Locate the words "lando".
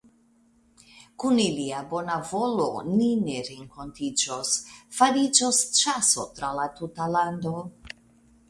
7.19-7.55